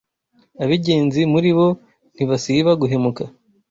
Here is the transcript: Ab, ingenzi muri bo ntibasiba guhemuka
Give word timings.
Ab, 0.61 0.69
ingenzi 0.75 1.21
muri 1.33 1.49
bo 1.57 1.67
ntibasiba 2.15 2.71
guhemuka 2.81 3.23